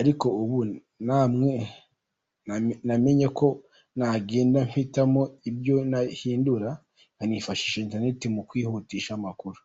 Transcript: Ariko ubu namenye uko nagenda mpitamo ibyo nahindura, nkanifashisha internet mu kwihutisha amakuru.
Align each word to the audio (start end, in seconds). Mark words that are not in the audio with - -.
Ariko 0.00 0.26
ubu 0.42 0.58
namenye 2.86 3.26
uko 3.32 3.46
nagenda 3.98 4.58
mpitamo 4.70 5.22
ibyo 5.50 5.76
nahindura, 5.90 6.70
nkanifashisha 7.16 7.76
internet 7.80 8.20
mu 8.34 8.42
kwihutisha 8.48 9.10
amakuru. 9.18 9.58